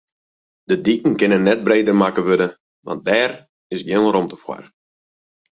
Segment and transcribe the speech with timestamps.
[0.69, 2.49] De diken kinne net breder makke wurde,
[2.85, 3.31] want dêr
[3.73, 4.63] is gjin rûmte foar.